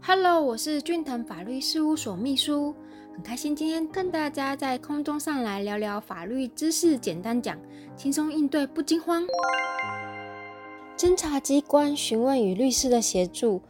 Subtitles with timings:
[0.00, 2.74] Hello，我是俊腾法律事务所秘书，
[3.14, 7.56] 很开心今天跟大家在空中上来聊聊法律知识，简单讲，
[7.96, 9.22] 轻松应对不惊慌。
[10.96, 13.60] 侦查机关询问与律师的协助。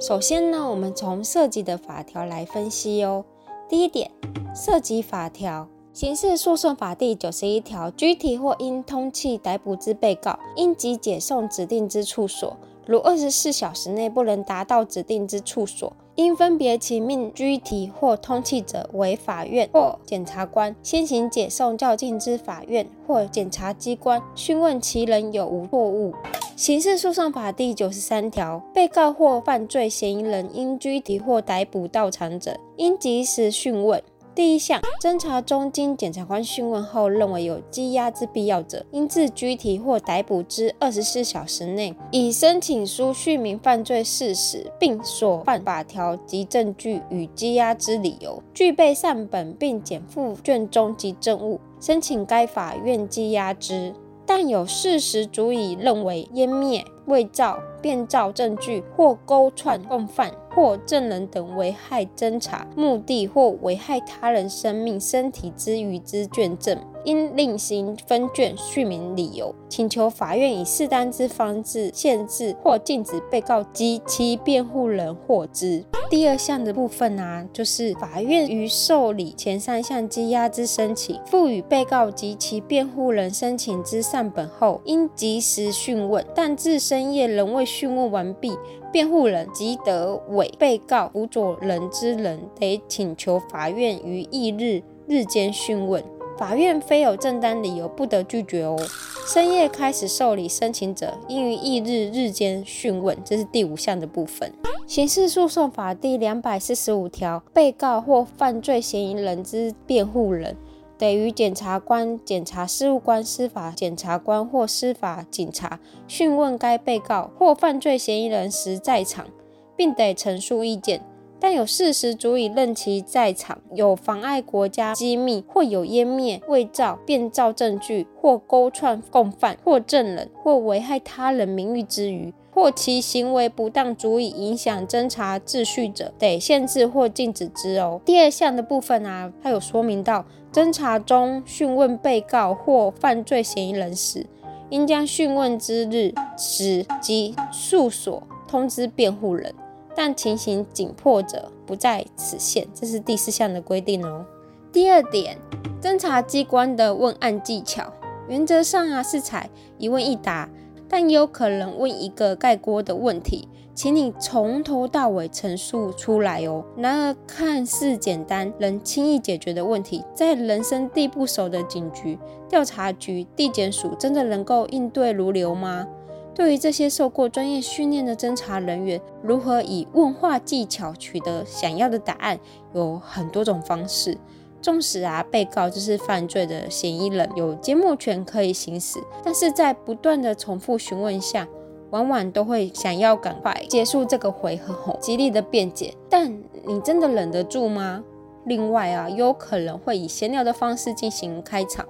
[0.00, 3.24] 首先呢，我们从涉及的法条来分析哦。
[3.68, 4.10] 第一点，
[4.54, 5.68] 涉及法条。
[5.92, 12.56] 刑事诉讼法第九十一条，拘提或因通缉逮捕之被告，应即解送指定之处所。
[12.86, 26.12] 如二十四小时内不能达到指定之处所，应分别其命拘提或通缉者为法院或检察官先行解送较近之法院或检察机关，讯问其人有无错误。
[26.54, 34.02] 刑事诉讼法第九十三条，被告或犯罪嫌疑人因拘提或逮捕到场者，应及时讯问。
[34.34, 53.92] 第一项，侦查中经检察官讯问后认为有羁押之必要者，应自拘提或逮捕之二十四小时内，以申请书续明犯罪事实，并所犯法条及证据与羁押之理由，具备善本，并减负卷宗及证物，申请该法院羁押之。
[54.24, 60.32] 但有事实足以认为湮灭、伪造、变造证据或勾串共犯。
[60.54, 75.82] 或证人等危害侦查目的或危害他人生命、身体之余之卷证，应另行分卷续明理由，请求法院以适当之方式限制或禁止被告及其辩护人获知。
[76.10, 88.56] 第二项的部分啊，就是法院于受理前三项羁押之申请，赋予被告及其辩护人申请之上本后，应及时讯问，但自身深夜仍未讯问完毕。
[88.92, 96.00] 辩护人即得委被告辅佐人之人，得请求法院于翌日日间讯问。
[96.38, 98.78] 法院非有正当理由，不得拒绝哦。
[99.26, 103.18] 深夜开始受理申请者，应于翌日日间讯问。
[103.24, 104.52] 这是第五项的部分。
[104.86, 110.56] 刑事诉讼法第两百四十五条，被告或犯罪嫌疑人之辩护人。
[111.02, 119.26] 得于检察官、检察事务官、司法检察官或司法警察讯问该被告或犯罪嫌疑人时在场，
[119.74, 121.04] 并得陈述意见。
[121.40, 138.00] 但有事实足以认其在场，有妨碍国家机密或有湮灭、伪造、变造证据或勾串共犯或证人或危害他人名誉之余，或其行为不当足以影响侦查秩序者，得限制或禁止之哦。
[138.04, 140.24] 第二项的部分啊，它有说明到。
[140.52, 144.26] 侦查中讯问被告或犯罪嫌疑人时，
[144.68, 149.54] 应将讯问之日时及诉所通知辩护人，
[149.96, 152.68] 但情形紧迫者不在此限。
[152.74, 154.26] 这是第四项的规定哦。
[154.70, 155.38] 第二点，
[155.80, 157.90] 侦查机关的问案技巧，
[158.28, 159.48] 原则上啊是采
[159.78, 160.50] 一问一答，
[160.86, 163.48] 但也有可能问一个概括的问题。
[163.74, 166.64] 请你从头到尾陈述出来哦。
[166.76, 172.18] 然而，看似简单、能轻易解决的问题，在人生地不熟的警局、
[172.48, 175.86] 调查局、地检署，真的能够应对如流吗？
[176.34, 182.38] 对于这些受过专业训练的侦查人员，如何以问话技巧取得想要的答案，
[182.74, 184.16] 有很多种方式。
[184.60, 191.48] 纵使啊，被告就是犯罪的嫌疑人，有缄默权可以行使，但是在不断的重复询问下。
[191.92, 198.02] 往往都会想要赶快结束这个回合，吼，极力的辩解，但你真的忍得住吗？
[198.46, 201.86] 另外啊，有可能会以闲聊的方式进行开场，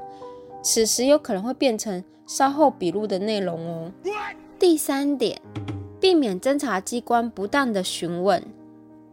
[0.60, 3.92] 此时有可能会变成稍后笔录的内容哦。
[4.58, 5.40] 第三点，
[6.00, 8.42] 避免侦查机关不当的询问。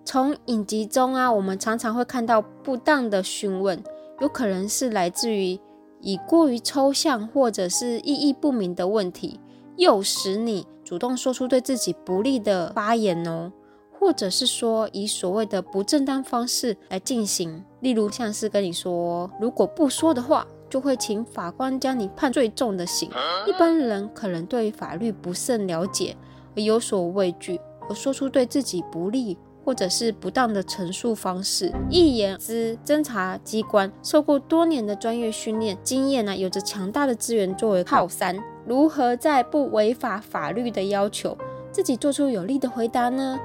[0.04, 3.84] 从影集中啊，我们常常会看到不当的询问，
[4.22, 5.60] 有可能是来自于
[6.02, 9.40] 以过于抽象或者是意义不明的问题。
[9.78, 13.52] 诱使你主动说出对自己不利的发言哦，
[13.92, 23.08] 或者是说以所谓的不正当方式来进行，例如像是跟你说，如果不说的话，就会请法官将你判最重的刑。
[23.46, 26.18] 一般人可能对法律不甚了解，
[26.56, 29.38] 而有所畏惧，而说出对自己不利。
[29.62, 38.36] 或者是不当的陈述方式，一言之，侦查机关受过多年的专业训练经验呢，有着强大的资源作为靠山，
[38.70, 41.36] 如何在不违法法律的要求，
[41.72, 43.40] 自己做出有力的回答呢？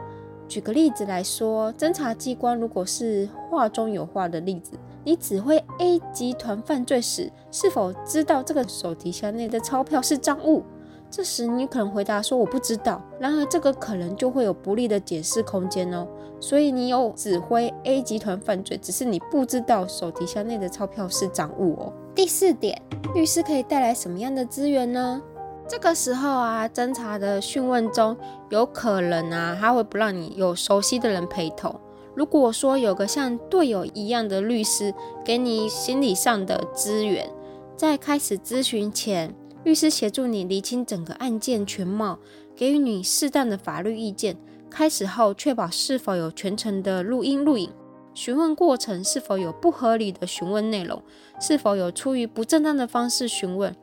[0.46, 4.72] 举个例子来说，侦查机关如果是话中有话的例子，
[5.02, 10.62] 你指挥 A 集团犯罪时，是否知道这个手提箱内的钞票是赃物？
[11.10, 16.06] 这时你可能回答说我不知道，然而这个可能就会有不利的解释空间哦。
[16.38, 21.92] 所以你有指挥 A 集团犯罪，只是你不知道手提箱内的钞票是赃物哦。
[22.14, 22.80] 第四点，
[23.12, 25.20] 律师可以带来什么样的资源呢？
[25.68, 28.16] 这个时候啊，侦查的讯问中
[28.50, 31.74] 有可能啊，他会不让你有熟悉的人陪同。
[32.14, 34.94] 如果说有个像队友一样的律师
[35.24, 37.28] 给你心理上的支援，
[37.76, 39.34] 在开始咨询前，
[39.64, 42.20] 律师协助你理清整个案件全貌，
[42.54, 44.36] 给予你适当的法律意见。
[44.70, 47.68] 开始后，确保是否有全程的录音录影，
[48.14, 51.02] 询问过程是否有不合理的询问内容，
[51.40, 53.74] 是否有出于不正当的方式询问。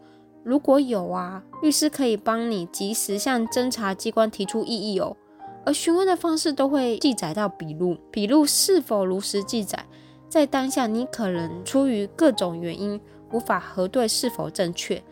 [0.43, 5.15] 如果有啊，律师可以帮你及时向侦查机关提出异议哦。
[5.63, 9.85] 而询问的方式都会记载到笔录，笔录是否如实记载，
[10.27, 12.99] 在当下你可能出于各种原因
[13.31, 15.03] 无法核对是否正确，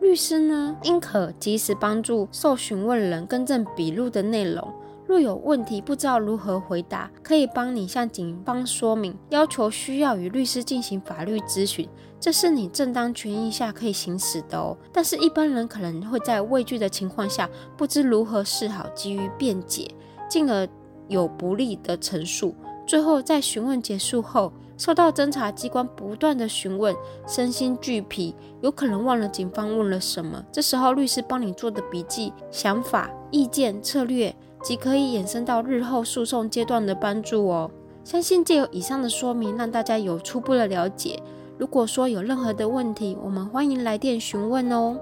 [0.00, 4.72] 律师呢应可及时帮助受询问人更正笔录的内容。
[5.08, 11.88] 若有问题不知道如何回答，可以帮你向警方说明，要求需要与律师进行法律咨询，
[12.20, 14.76] 这是你正当权益下可以行使的哦。
[14.92, 19.88] 但是，一般人可能会在畏惧的情况下，不知如何是好，急于辩解，
[20.28, 20.68] 进而
[21.08, 22.54] 有不利的陈述。
[22.86, 26.94] 最后，在询问结束后，受到侦查机关不断的询问，
[27.26, 30.44] 身心俱疲，有可能忘了警方问了什么。
[30.52, 34.36] 这时候，律师帮你做的笔记、想法、意见、策略。
[34.62, 37.70] 即可以衍生到日后诉讼阶段的帮助哦。
[38.04, 41.22] 相信借由以上的说明，让大家有初步的了解。
[41.58, 44.98] 如果说有任何的问题，我们欢迎来电询问哦。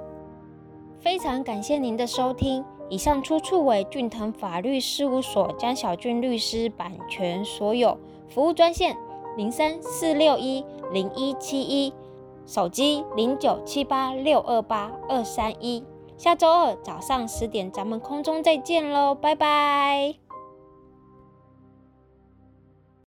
[0.99, 7.97] 非常感谢您的收听，以上出处为俊腾法律事务所江小俊律师版权所有。
[8.29, 8.97] 服务专线
[9.37, 11.93] 零三四六一零一七一，
[12.44, 15.85] 手机零九七八六二八二三一。
[16.18, 20.25] 下周二早上十点，咱们空中再见喽，拜拜。